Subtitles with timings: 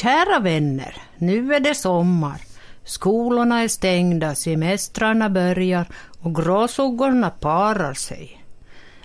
[0.00, 2.40] Kära vänner, nu är det sommar.
[2.84, 5.86] Skolorna är stängda, semestrarna börjar
[6.20, 8.44] och gråsuggorna parar sig.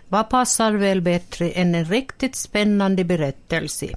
[0.07, 3.87] Vad passar väl bättre än en riktigt spännande berättelse?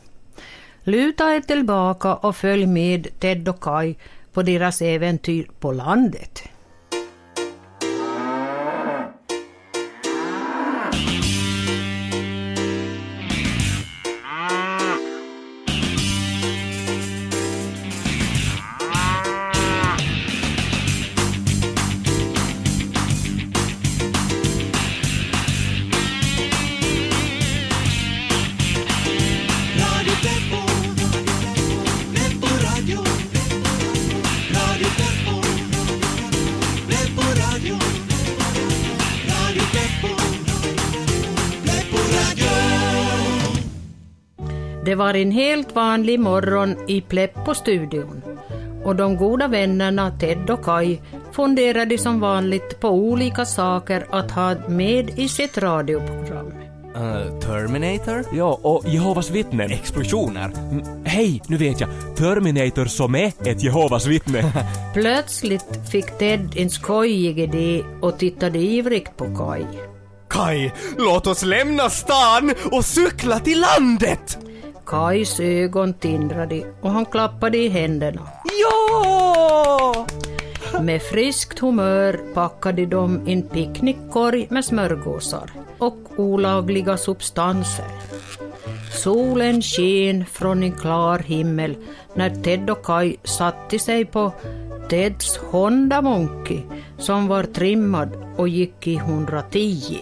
[0.83, 3.95] Luta er tillbaka och följ med Ted och Kai
[4.33, 6.43] på deras äventyr på landet.
[44.87, 48.23] Det var en helt vanlig morgon i Pleppo-studion
[48.85, 51.01] och de goda vännerna Ted och Kai
[51.33, 56.47] funderade som vanligt på olika saker att ha med i sitt radioprogram.
[56.97, 58.25] Uh, Terminator?
[58.33, 59.71] Ja, och Jehovas vittnen.
[59.71, 60.53] Explosioner?
[60.71, 61.89] Mm, Hej, nu vet jag.
[62.17, 64.53] Terminator som är ett Jehovas vittne.
[64.95, 69.67] Plötsligt fick Ted en skojig idé och tittade ivrigt på Kai.
[70.31, 74.39] Kai, låt oss lämna stan och cykla till landet!
[74.87, 78.29] Kais ögon tindrade och han klappade i händerna.
[78.63, 80.07] Ja!
[80.81, 87.87] Med friskt humör packade de en picknickkorg med smörgåsar och olagliga substanser.
[88.93, 91.77] Solen sken från en klar himmel
[92.15, 94.33] när Ted och Kai satte sig på
[94.89, 96.63] Teds Honda Monkey
[96.99, 99.99] som var trimmad och gick i 110.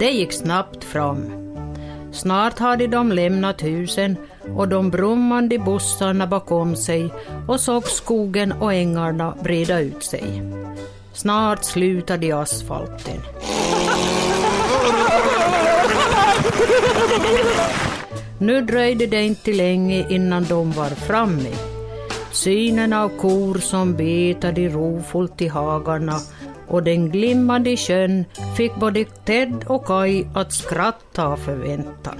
[0.00, 1.32] Det gick snabbt fram.
[2.12, 4.16] Snart hade de lämnat husen
[4.56, 7.12] och de brummande bussarna bakom sig
[7.48, 10.42] och såg skogen och ängarna breda ut sig.
[11.12, 13.20] Snart slutade asfalten.
[18.38, 21.50] Nu dröjde det inte länge innan de var framme.
[22.32, 26.16] Synen av kor som betade rofullt i hagarna
[26.70, 28.24] och den glimmande sjön
[28.56, 32.16] fick både Ted och Kai att skratta av förväntan.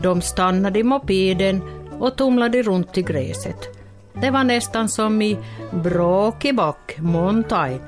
[0.02, 1.62] De stannade i mopeden
[1.98, 3.68] och tumlade runt i gräset.
[4.12, 5.38] Det var nästan som i
[5.72, 7.80] Bråkiback Mountain.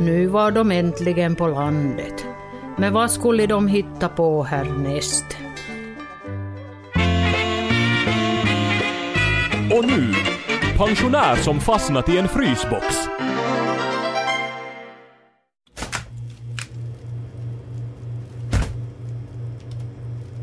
[0.00, 2.26] Nu var de äntligen på landet.
[2.76, 5.24] Men vad skulle de hitta på härnäst?
[9.72, 10.14] Och nu,
[10.78, 13.08] pensionär som fastnat i en frysbox.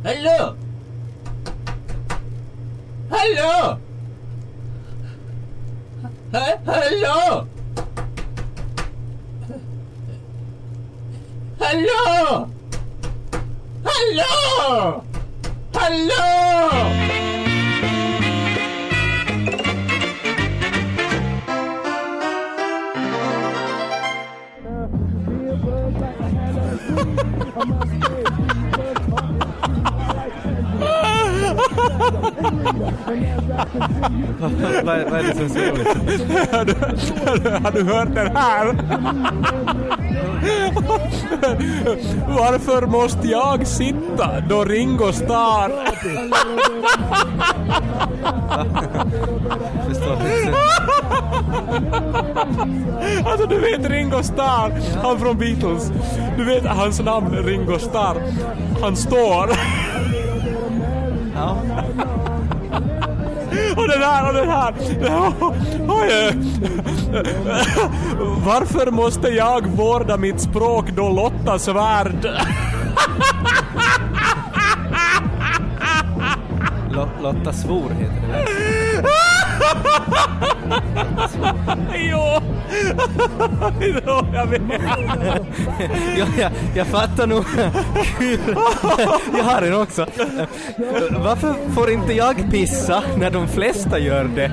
[0.03, 0.55] Hallå!
[3.09, 3.79] Hallå!
[6.31, 7.47] Ha- hallå!
[11.59, 12.49] Hallå!
[13.83, 15.03] Hallå!
[15.73, 17.04] Hallå!
[34.39, 34.51] Vad,
[34.85, 35.87] vad är det som är så roligt?
[37.63, 38.65] Har du hört den här?
[42.27, 45.71] Varför måste jag sitta då Ringo Starr...
[49.87, 50.57] Förstår inte.
[53.25, 54.71] Alltså du vet Ringo Starr,
[55.03, 55.91] han från Beatles.
[56.37, 58.15] Du vet hans namn Ringo Starr.
[58.81, 59.49] Han står.
[61.37, 61.57] Ja.
[63.77, 64.73] Och den här och den här.
[65.87, 66.33] Oj.
[68.45, 72.29] Varför måste jag vårda mitt språk då Lotta svärd?
[76.91, 78.45] Lo- Lotta svor heter det väl?
[82.09, 82.39] Jo.
[82.39, 82.39] jo,
[86.17, 87.45] jag jag, jag fattar nog.
[88.17, 88.55] Kul.
[89.37, 90.05] Jag har en också.
[91.23, 94.51] Varför får inte jag pissa när de flesta gör det?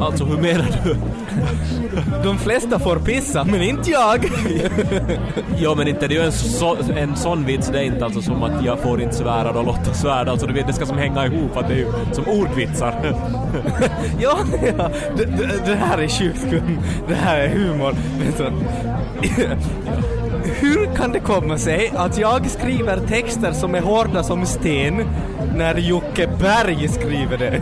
[0.00, 0.96] Alltså hur menar du?
[2.24, 4.30] De flesta får pissa, men inte jag.
[5.56, 8.22] Jo men inte, det är ju en, så, en sån vits, det är inte alltså
[8.22, 10.28] som att jag får inte svära då Lotta svärd.
[10.28, 13.14] Alltså du vet, det ska som hänga ihop, att det är ju som ordvitsar.
[14.20, 14.38] Ja,
[14.78, 16.78] Ja, det, det, det här är sjukt skum.
[17.08, 17.94] Det här är humor.
[20.60, 25.04] Hur kan det komma sig att jag skriver texter som är hårda som sten
[25.56, 27.60] när Jocke Berg skriver det?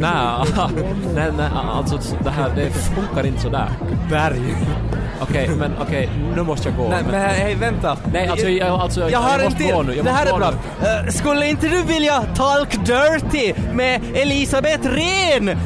[0.00, 0.46] Nej,
[1.14, 3.68] nej, nej, alltså det här, det funkar inte sådär.
[4.10, 4.56] Berg.
[5.20, 6.88] Okej, men okej, nu måste jag gå.
[6.88, 7.96] Nej men hej vänta.
[8.12, 9.74] Nej, alltså, jag, alltså, Jag har en måste till.
[9.74, 9.94] gå nu.
[9.94, 10.50] Jag det här är bra.
[10.80, 10.86] nu.
[10.88, 15.58] Eh, skulle inte du vilja talk dirty med Elisabeth Rehn?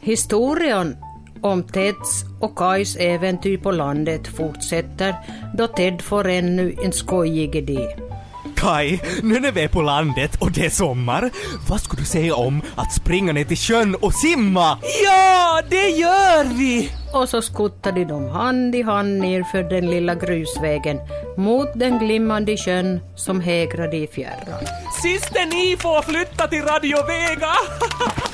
[0.00, 0.96] Historien
[1.40, 5.14] om Teds och Kajs äventyr på landet fortsätter
[5.54, 7.96] då Ted får ännu en skojig idé.
[8.56, 11.30] Kai, nu när vi är på landet och det är sommar,
[11.68, 14.78] vad skulle du säga om att springa ner till sjön och simma?
[15.04, 16.90] Ja, det gör vi!
[17.14, 20.98] Och så skuttade de hand i hand ner för den lilla grusvägen
[21.36, 24.64] mot den glimmande sjön som hägrade i fjärran.
[25.02, 27.52] Siste ni får flytta till Radio Vega!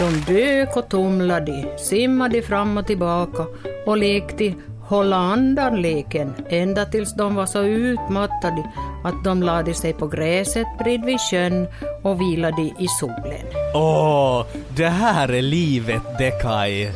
[0.00, 3.46] De dök och tumlade, simmade fram och tillbaka
[3.86, 8.72] och lekte hålla andan-leken ända tills de var så utmattade
[9.04, 11.66] att de lade sig på gräset bredvid sjön
[12.02, 13.46] och vilade i solen.
[13.74, 14.44] Åh,
[14.76, 16.90] det här är livet det Kai.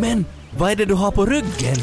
[0.00, 0.24] Men,
[0.58, 1.76] vad är det du har på ryggen?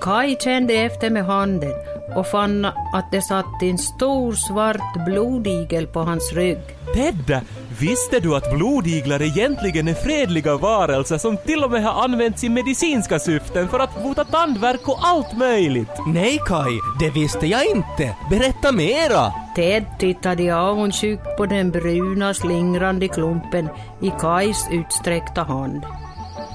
[0.00, 1.72] Kai kände efter med handen
[2.16, 6.60] och fann att det satt en stor svart blodigel på hans rygg.
[6.94, 7.40] Ted,
[7.78, 12.48] visste du att blodiglar egentligen är fredliga varelser som till och med har använts i
[12.48, 15.90] medicinska syften för att bota tandvärk och allt möjligt?
[16.06, 18.16] Nej Kai, det visste jag inte.
[18.30, 19.32] Berätta mera!
[19.56, 23.68] Ted tittade avundsjukt på den bruna slingrande klumpen
[24.00, 25.84] i Kais utsträckta hand.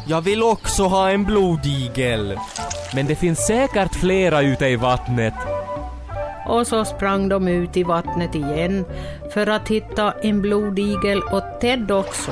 [0.07, 2.39] Jag vill också ha en blodigel.
[2.95, 5.33] Men det finns säkert flera ute i vattnet.
[6.45, 8.85] Och så sprang de ut i vattnet igen
[9.33, 12.31] för att hitta en blodigel och Ted också.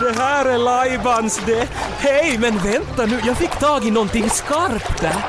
[0.00, 1.68] Det här är lajbans det.
[1.98, 5.24] Hej, men vänta nu, jag fick tag i någonting skarpt där.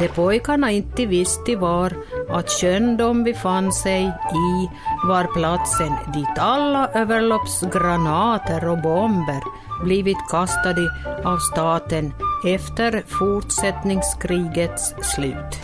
[0.00, 1.92] Det pojkarna inte visste var
[2.28, 4.02] att sjön de befann sig
[4.32, 4.70] i
[5.08, 9.42] var platsen dit alla överloppsgranater och bomber
[9.84, 10.90] blivit kastade
[11.24, 12.14] av staten
[12.46, 15.60] efter fortsättningskrigets slut.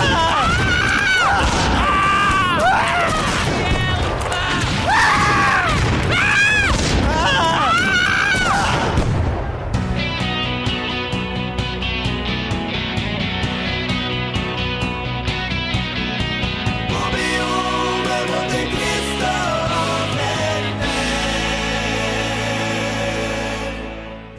[0.00, 0.44] Ah!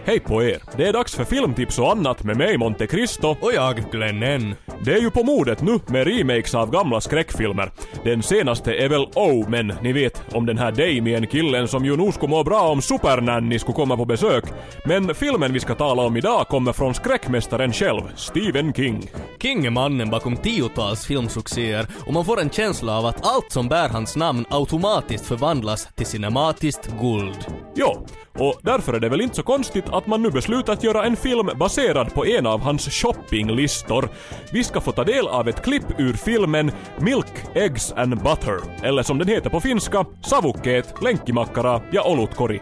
[0.10, 0.62] Hej på er!
[0.78, 3.36] Det är dags för filmtips och annat med mig Monte Cristo.
[3.42, 4.56] Och jag Glennen.
[4.82, 7.72] Det är ju på modet nu med remakes av gamla skräckfilmer.
[8.04, 12.14] Den senaste är väl Oh, men ni vet om den här Damien-killen som ju nog
[12.14, 14.44] skulle må bra om Supernanny skulle komma på besök.
[14.86, 19.10] Men filmen vi ska tala om idag kommer från skräckmästaren själv, Stephen King.
[19.42, 23.68] King är mannen bakom tiotals filmsuccéer och man får en känsla av att allt som
[23.68, 27.46] bär hans namn automatiskt förvandlas till cinematiskt guld.
[27.76, 28.06] Jo,
[28.40, 31.50] och därför är det väl inte så konstigt att man nu beslutat göra en film
[31.56, 34.10] baserad på en av hans shoppinglistor.
[34.52, 39.04] Vi ska få ta del av ett klipp ur filmen Milk, Eggs and Butter, eller
[39.04, 42.62] som den heter på finska, Savukkeet, Lenkkimakkara ja olutkori.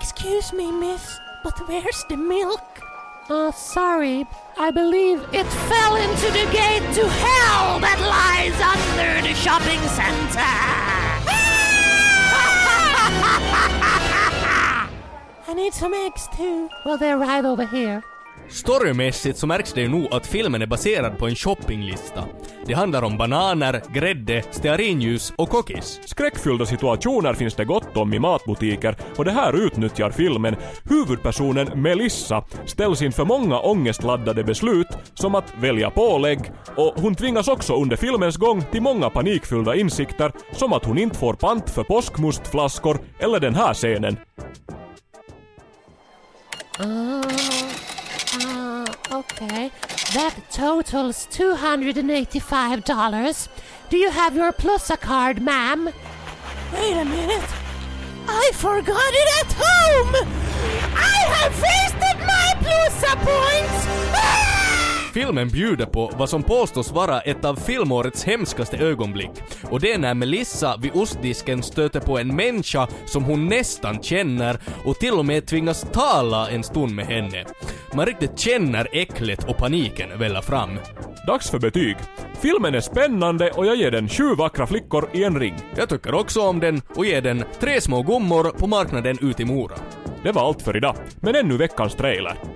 [0.00, 2.60] Excuse me, miss, but where's the milk?
[3.30, 4.24] Uh, sorry,
[4.56, 10.95] I believe it fell into the gate to hell that lies under the shopping center.
[15.48, 16.68] I need some eggs too.
[16.84, 18.02] Well, they're right over here.
[18.48, 22.24] Storymässigt så märks det ju nog att filmen är baserad på en shoppinglista.
[22.66, 26.00] Det handlar om bananer, grädde, stearinljus och kokis.
[26.04, 30.56] Skräckfyllda situationer finns det gott om i matbutiker och det här utnyttjar filmen.
[30.84, 37.82] Huvudpersonen Melissa ställs inför många ångestladdade beslut som att välja pålägg och hon tvingas också
[37.82, 42.98] under filmens gång till många panikfyllda insikter som att hon inte får pant för påskmustflaskor
[43.18, 44.16] eller den här scenen.
[46.78, 47.22] Uh,
[48.34, 49.70] uh, okay.
[50.12, 53.48] That totals $285.
[53.88, 55.88] Do you have your Plusa card, ma'am?
[56.74, 57.48] Wait a minute.
[58.28, 60.14] I forgot it at home!
[60.96, 63.86] I have wasted my Plusa points!
[64.14, 64.55] Ah!
[65.16, 69.30] Filmen bjuder på vad som påstås vara ett av filmårets hemskaste ögonblick.
[69.70, 74.58] Och det är när Melissa vid ostdisken stöter på en människa som hon nästan känner
[74.84, 77.44] och till och med tvingas tala en stund med henne.
[77.94, 80.70] Man riktigt känner äcklet och paniken välla fram.
[81.26, 81.96] Dags för betyg.
[82.40, 85.54] Filmen är spännande och jag ger den sju vackra flickor i en ring.
[85.76, 89.44] Jag tycker också om den och ger den tre små gummor på marknaden ute i
[89.44, 89.76] Mora.
[90.22, 90.96] Det var allt för idag.
[91.20, 92.55] Men ännu veckans trailer.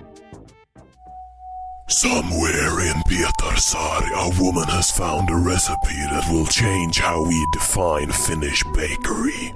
[1.91, 8.09] Somewhere in Pietarsaari, a woman has found a recipe that will change how we define
[8.09, 9.53] Finnish bakery.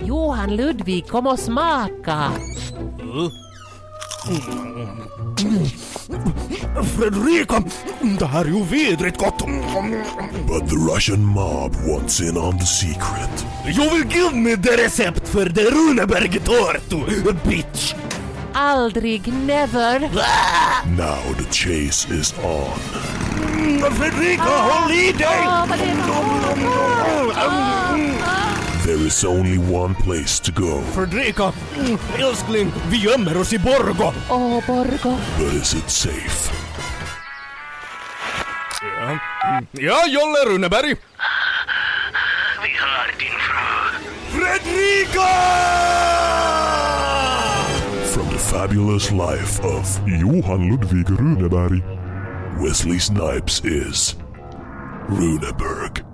[0.00, 2.32] Johan Ludvig, kom och smaka!
[6.96, 7.62] Fredrika,
[8.18, 9.18] det här är ju vidrigt.
[9.18, 13.46] But the Russian mob wants in on the secret.
[13.66, 17.94] You will give me the recept for the Runeberg tortu, bitch!
[18.54, 20.00] Aldrig, never!
[20.96, 22.78] Now the chase is on.
[23.52, 25.46] Mm, Fredrika, håll i dig!
[29.12, 31.52] Is only one place to go, Fredrika,
[32.18, 34.12] älskling, vi gömmer oss i Borgo.
[34.30, 35.16] Åh, Borgo.
[35.38, 36.52] but is it safe?
[39.72, 40.96] Ja, Jolle Runeberg!
[42.62, 44.38] Vi hör din fru.
[44.40, 45.28] Fredrika!
[48.14, 51.82] From the fabulous life of Johan Ludvig Runeberg,
[52.60, 54.16] Wesley Snipes is
[55.08, 56.11] Runeberg.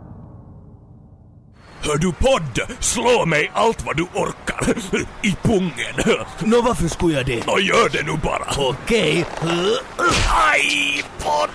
[1.89, 2.61] Hör du podd?
[2.81, 4.75] Slå mig allt vad du orkar.
[5.23, 6.21] I pungen.
[6.41, 7.47] Nå, varför skulle jag det?
[7.47, 8.69] Nå, gör det nu bara.
[8.69, 9.25] Okej.
[10.51, 11.51] Aj, podd!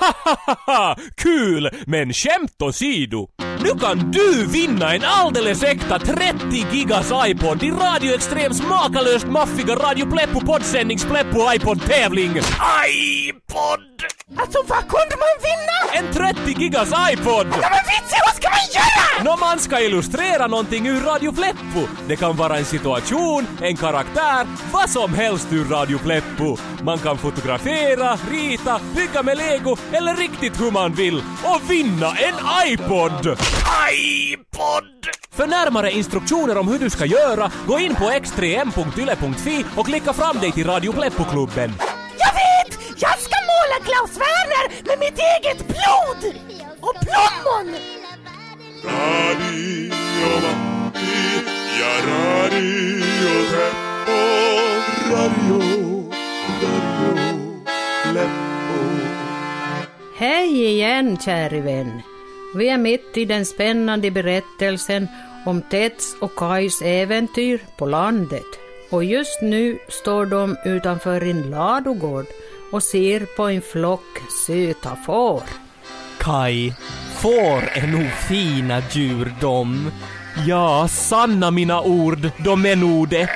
[0.00, 1.70] Haha, kul!
[1.86, 3.28] Men skämt åsido.
[3.60, 9.74] Nu kan du vinna en alldeles äkta 30 gigas iPod i Radio Extrems makalöst maffiga
[9.74, 12.40] Radio Pleppo poddsändnings Pleppo iPod-tävling.
[12.58, 13.80] Aj, podd!
[14.36, 16.06] Alltså, vad kunde man vinna?
[16.08, 17.46] En 30 gigas iPod!
[17.46, 19.24] Ja, men vitsen, vad ska man göra?
[19.24, 21.88] Nå, man ska illustrera någonting ur Radio Pleppo.
[22.08, 26.56] Det kan vara en situation, en karaktär, vad som helst ur Radio Pleppo.
[26.82, 32.34] Man kan fotografera, rita, bygga med lego eller riktigt hur man vill och vinna en
[32.72, 33.38] iPod!
[33.86, 35.06] Aj, podd!
[35.32, 40.38] För närmare instruktioner om hur du ska göra, gå in på x3m.yle.fi och klicka fram
[40.38, 41.74] dig till Radio Pleppo-klubben.
[42.18, 42.78] Jag vet!
[43.00, 46.34] Jag ska måla Klaus Werner med mitt eget blod!
[46.80, 47.76] Och plommon!
[48.84, 49.94] Radio
[50.88, 51.42] Matti
[51.80, 53.00] ja Radio
[53.50, 54.20] Pleppo,
[55.10, 55.58] Radio,
[56.62, 57.62] Radio
[58.12, 58.78] Pleppo.
[60.16, 62.02] Hej igen, käre vän.
[62.54, 65.08] Vi är mitt i den spännande berättelsen
[65.46, 68.46] om Teds och Kajs äventyr på landet.
[68.90, 72.26] Och just nu står de utanför en ladugård
[72.72, 75.42] och ser på en flock söta får.
[76.18, 76.74] Kaj,
[77.18, 79.90] får är nog fina djur de.
[80.46, 83.30] Ja, sanna mina ord, de är nog det.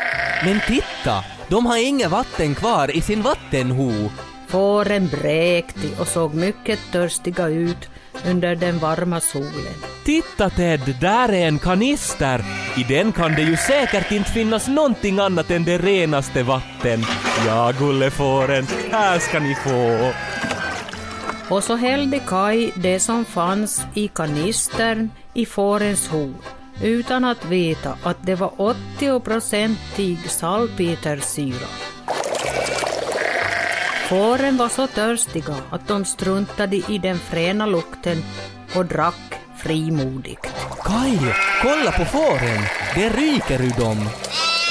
[0.44, 4.10] Men titta, de har inget vatten kvar i sin vattenho.
[4.52, 7.88] Fåren bräkte och såg mycket törstiga ut
[8.26, 9.74] under den varma solen.
[10.04, 12.44] Titta Ted, där är en kanister.
[12.76, 17.04] I den kan det ju säkert inte finnas någonting annat än det renaste vatten.
[17.46, 20.12] Ja, gullefåren, här ska ni få.
[21.54, 26.34] Och så hällde Kai det som fanns i kanistern i fårens ho
[26.82, 28.50] utan att veta att det var
[28.98, 31.66] 80-procentig salpetersyra.
[34.12, 38.24] Fåren var så törstiga att de struntade i den fräna lukten
[38.76, 40.46] och drack frimodigt.
[40.84, 41.18] Kai,
[41.62, 42.62] kolla på fåren.
[42.94, 44.08] Det ryker ur dem.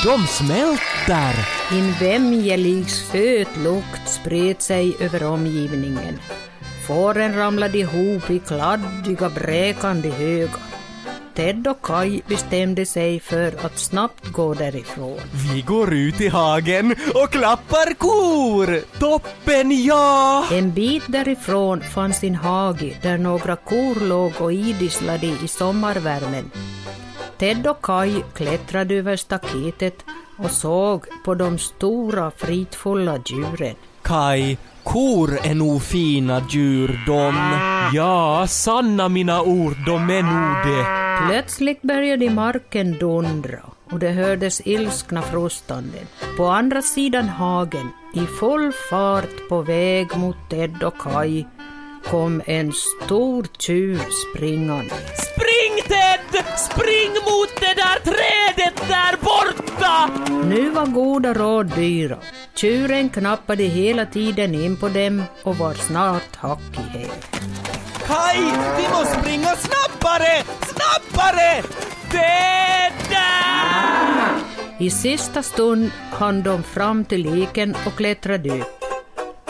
[0.03, 1.33] De smälter.
[1.71, 6.19] En vämjelig söt lukt spred sig över omgivningen.
[6.87, 10.70] Fåren ramlade ihop i kladdiga, bräkande högar.
[11.35, 15.19] Ted och Kai bestämde sig för att snabbt gå därifrån.
[15.53, 18.99] Vi går ut i hagen och klappar kor!
[18.99, 20.45] Toppen ja!
[20.51, 26.51] En bit därifrån fanns en hage där några kor låg och idisslade i sommarvärmen.
[27.37, 30.05] Ted och Kai klättrade över staketet
[30.37, 33.75] och såg på de stora fridfulla djuren.
[34.01, 37.35] Kai, kor är nog fina djur de.
[37.93, 41.00] Ja, sanna mina ord, de är nog det.
[41.27, 43.59] Plötsligt började marken dundra
[43.91, 46.07] och det hördes ilskna frustanden.
[46.37, 51.45] På andra sidan hagen, i full fart på väg mot Ted och Kai,
[52.03, 53.99] kom en stor tjur
[54.29, 54.95] springande.
[55.15, 56.45] Spring Ted!
[56.57, 60.09] Spring mot det där trädet där borta!
[60.45, 62.17] Nu var goda råd dyra.
[62.55, 67.50] Tjuren knappade hela tiden in på dem och var snart hack i häl.
[68.11, 68.37] Kaj,
[68.77, 70.43] vi måste springa snabbare!
[70.71, 71.63] Snabbare!
[72.11, 73.29] Döda!
[74.79, 78.83] I sista stund hann de fram till liken och klättrade upp.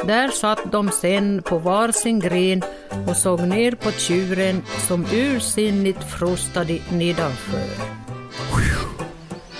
[0.05, 2.63] Där satt de sen på varsin gren
[3.07, 7.69] och såg ner på tjuren som ursinnigt frustade nedanför.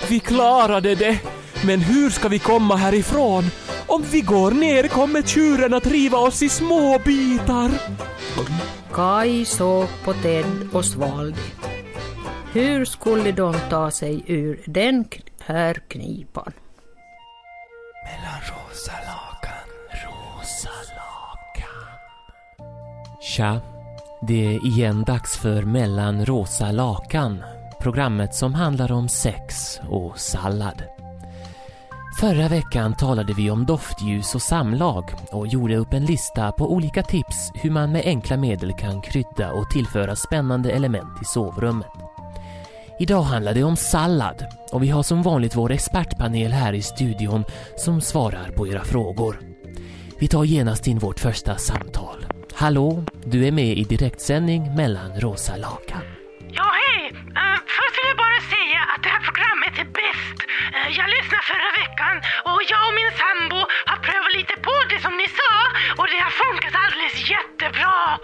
[0.08, 1.18] Vi klarade det!
[1.66, 3.44] Men hur ska vi komma härifrån?
[3.86, 7.70] Om vi går ner kommer tjuren att riva oss i små bitar.
[8.92, 11.38] Kai såg på Ted och svalde.
[12.52, 15.04] Hur skulle de ta sig ur den
[15.40, 16.52] här knipan?
[18.04, 19.68] Mellan rosa lakan,
[20.04, 21.86] rosa lakan.
[23.20, 23.60] Tja,
[24.28, 27.42] det är igen dags för Mellan rosa lakan.
[27.80, 30.91] Programmet som handlar om sex och sallad.
[32.20, 37.02] Förra veckan talade vi om doftljus och samlag och gjorde upp en lista på olika
[37.02, 41.86] tips hur man med enkla medel kan krydda och tillföra spännande element i sovrummet.
[42.98, 47.44] Idag handlar det om sallad och vi har som vanligt vår expertpanel här i studion
[47.76, 49.40] som svarar på era frågor.
[50.18, 52.26] Vi tar genast in vårt första samtal.
[52.54, 56.11] Hallå, du är med i direktsändning mellan Rosa Lakan.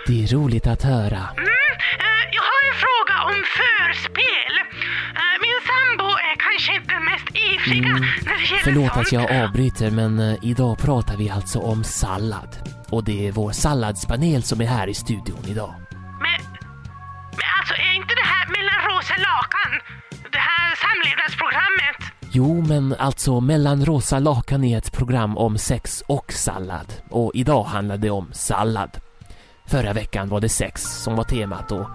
[0.08, 1.22] Det är roligt att höra.
[1.36, 1.48] Mm,
[2.06, 4.52] eh, jag har en fråga om förspel.
[5.20, 7.92] Eh, min sambo är kanske inte den mest ivriga
[8.26, 9.06] när det gäller Förlåt sånt.
[9.06, 12.56] att jag avbryter men eh, idag pratar vi alltså om sallad.
[12.90, 15.74] Och det är vår salladspanel som är här i studion idag.
[15.90, 16.40] Men,
[17.38, 19.70] men alltså är inte det här mellan rosa lakan?
[20.32, 21.96] Det här samlevnadsprogrammet?
[22.30, 26.92] Jo, men alltså Mellan rosa lakan är ett program om sex och sallad.
[27.10, 29.00] Och idag handlar det om sallad.
[29.70, 31.90] Förra veckan var det sex som var temat och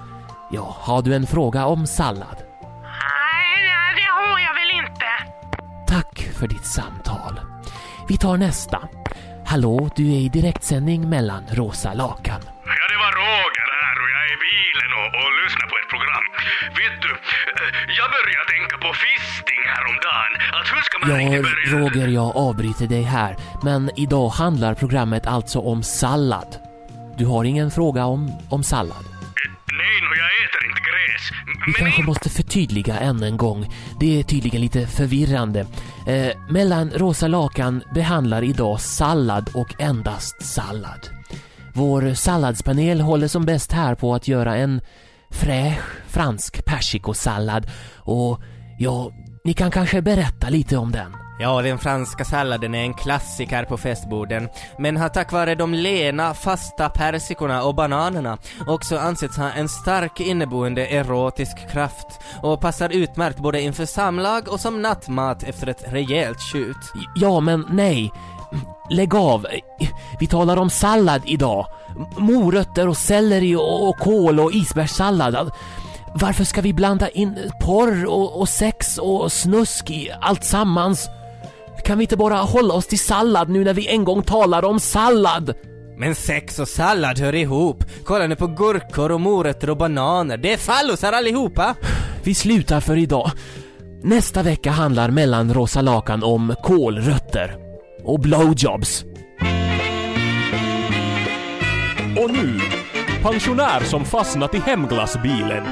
[0.52, 2.38] ja, har du en fråga om sallad?
[2.84, 5.10] Nej, nej, det har jag väl inte.
[5.88, 7.40] Tack för ditt samtal.
[8.10, 8.80] Vi tar nästa.
[9.46, 12.42] Hallå, du är i direktsändning mellan rosa lakan.
[12.66, 15.90] Ja, det var Roger här och jag är i bilen och, och lyssnar på ett
[15.96, 16.26] program.
[16.82, 17.12] Vet du,
[17.60, 20.32] eh, jag började tänka på fisting häromdagen.
[20.58, 21.80] Att hur ska man Ja, riktigt börja...
[21.80, 23.36] Roger, jag avbryter dig här.
[23.64, 26.63] Men idag handlar programmet alltså om sallad.
[27.18, 29.06] Du har ingen fråga om, om sallad?
[29.74, 31.32] Nej, no, jag äter inte gräs.
[31.68, 33.70] Vi kanske måste förtydliga än en gång.
[34.00, 35.60] Det är tydligen lite förvirrande.
[36.08, 41.10] Eh, mellan rosa lakan behandlar idag sallad och endast sallad.
[41.74, 44.82] Vår salladspanel håller som bäst här på att göra en
[45.32, 48.42] fräsch fransk persikosallad och
[48.80, 49.12] ja,
[49.44, 51.23] ni kan kanske berätta lite om den.
[51.44, 56.34] Ja, den franska salladen är en klassiker på festborden, men har tack vare de lena,
[56.34, 63.40] fasta persikorna och bananerna också ansetts ha en stark inneboende erotisk kraft och passar utmärkt
[63.40, 66.92] både inför samlag och som nattmat efter ett rejält skjut.
[67.16, 68.12] Ja, men nej.
[68.90, 69.46] Lägg av.
[70.20, 71.68] Vi talar om sallad idag.
[72.18, 75.52] Morötter och selleri och, och kål och isbergssallad.
[76.16, 81.10] Varför ska vi blanda in porr och, och sex och snusk i allt sammans?
[81.86, 84.80] Kan vi inte bara hålla oss till sallad nu när vi en gång talar om
[84.80, 85.54] sallad?
[85.98, 87.84] Men sex och sallad hör ihop.
[88.06, 90.38] Kolla nu på gurkor och morötter och bananer.
[90.38, 91.76] Det är fallosar allihopa!
[92.24, 93.32] Vi slutar för idag.
[94.04, 97.56] Nästa vecka handlar mellan rosa lakan om kålrötter
[98.04, 99.04] och blowjobs.
[102.24, 102.60] Och nu,
[103.22, 105.64] pensionär som fastnat i hemglassbilen.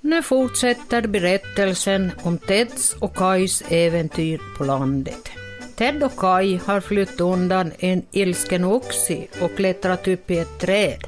[0.00, 5.28] Nu fortsätter berättelsen om Teds och Kajs äventyr på landet.
[5.76, 11.04] Ted och Kaj har flytt undan en ilsken oxe och klättrat upp i ett träd.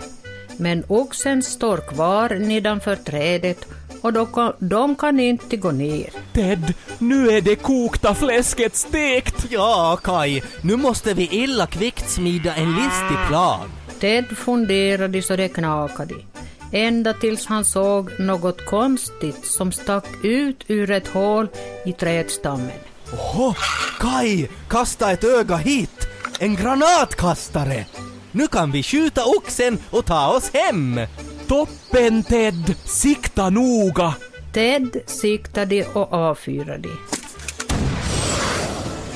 [0.56, 3.66] Men oxen står kvar nedanför trädet
[4.00, 6.10] och de kan, de kan inte gå ner.
[6.32, 9.46] Ted, nu är det kokta fläsket stekt!
[9.50, 13.70] Ja, Kai, nu måste vi illa kvickt smida en listig plan.
[14.00, 16.14] Ted funderade så det knakade.
[16.72, 21.48] Ända tills han såg något konstigt som stack ut ur ett hål
[21.86, 22.78] i trädstammen.
[23.12, 23.54] Oho,
[23.98, 26.06] Kai, kasta ett öga hit!
[26.38, 27.86] En granatkastare!
[28.32, 31.00] Nu kan vi skjuta oxen och ta oss hem!
[31.50, 32.74] Toppen Ted!
[32.84, 34.14] Sikta noga!
[34.52, 36.88] Ted siktade och avfyrade.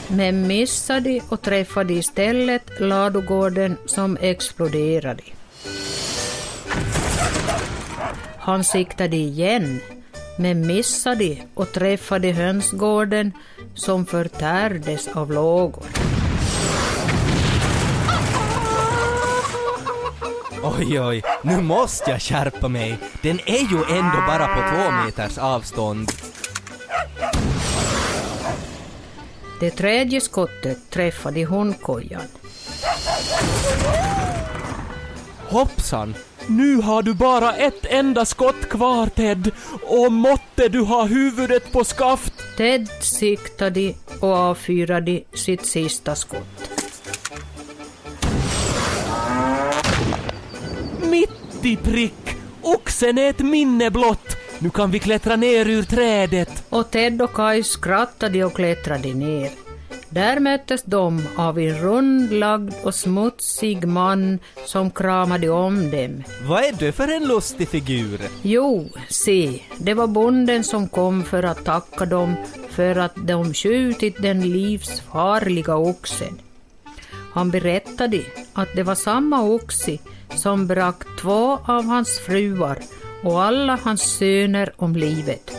[0.09, 5.23] Men missade och träffade istället ladugården som exploderade.
[8.39, 9.81] Han siktade igen,
[10.39, 13.33] men missade och träffade hönsgården
[13.75, 15.85] som förtärdes av lågor.
[20.67, 22.99] Oj, oj, nu måste jag skärpa mig.
[23.23, 26.11] Den är ju ändå bara på två meters avstånd.
[29.61, 32.23] Det tredje skottet träffade hundkojan.
[35.49, 36.15] Hoppsan!
[36.47, 39.51] Nu har du bara ett enda skott kvar Ted
[39.83, 42.33] och måtte du ha huvudet på skaft!
[42.57, 46.84] Ted siktade och avfyrade sitt sista skott.
[51.15, 52.37] Mitt i prick!
[52.63, 54.37] Oxen är ett minne blott!
[54.59, 56.65] Nu kan vi klättra ner ur trädet.
[56.69, 59.51] Och Ted och Kai skrattade och klättrade ner.
[60.09, 66.23] Där möttes de av en rundlagd och smutsig man som kramade om dem.
[66.49, 68.21] Vad är du för en lustig figur?
[68.43, 72.35] Jo, se, det var bonden som kom för att tacka dem
[72.71, 76.41] för att de skjutit den livsfarliga oxen.
[77.33, 78.21] Han berättade
[78.53, 79.99] att det var samma oxe
[80.37, 82.79] som bragt två av hans fruar
[83.23, 85.51] och alla hans söner om livet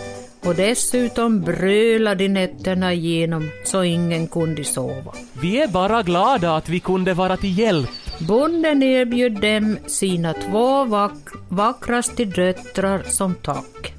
[0.45, 5.13] och dessutom brölade nätterna igenom så ingen kunde sova.
[5.41, 7.89] Vi är bara glada att vi kunde vara till hjälp.
[8.19, 13.93] Bonden erbjöd dem sina två vack vackraste döttrar som tack.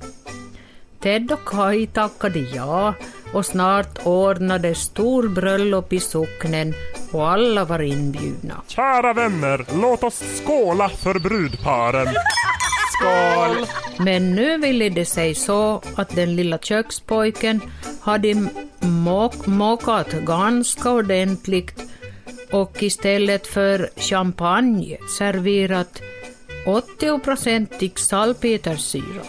[1.00, 2.94] Ted och Kai tackade ja
[3.32, 6.74] och snart ordnades stor bröllop i socknen
[7.16, 8.55] och alla var inbjudna.
[8.68, 12.09] Kära vänner, låt oss skåla för brudparen.
[12.92, 13.66] Skål!
[13.98, 17.61] Men nu ville det sig så att den lilla kökspojken
[18.00, 18.48] hade
[18.81, 21.83] mock, mockat ganska ordentligt
[22.52, 26.02] och istället för champagne serverat
[26.66, 29.22] 80-procentig salpetersyra.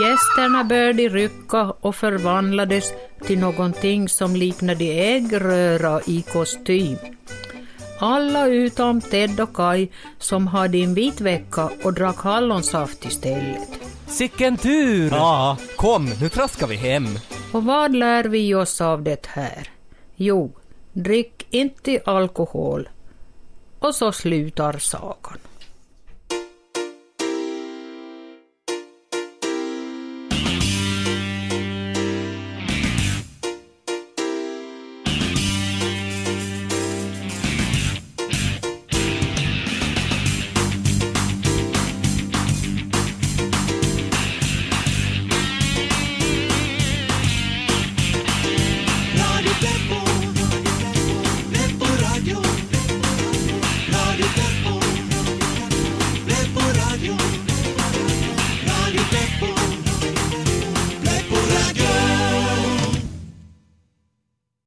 [0.00, 2.92] Gästerna började rycka och förvandlades
[3.26, 6.96] till någonting som liknade äggröra i kostym.
[7.98, 13.68] Alla utom Ted och Kai som hade en vit vecka och drack hallonsaft istället.
[14.06, 15.10] Sicken tur!
[15.10, 17.06] Ja, kom, nu traskar vi hem.
[17.52, 19.68] Och vad lär vi oss av det här?
[20.16, 20.52] Jo,
[20.92, 22.88] drick inte alkohol.
[23.78, 25.38] Och så slutar sagan.